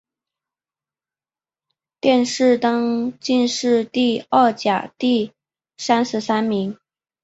[1.99, 5.31] 殿试登进士第二甲第
[5.77, 6.75] 三十三名。